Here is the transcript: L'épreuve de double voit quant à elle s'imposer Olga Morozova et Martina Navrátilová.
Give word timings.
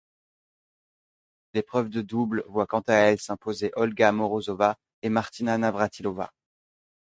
L'épreuve 1.53 1.89
de 1.89 2.01
double 2.01 2.43
voit 2.47 2.65
quant 2.65 2.81
à 2.87 2.93
elle 2.95 3.19
s'imposer 3.21 3.71
Olga 3.75 4.11
Morozova 4.11 4.75
et 5.03 5.09
Martina 5.09 5.59
Navrátilová. 5.59 6.33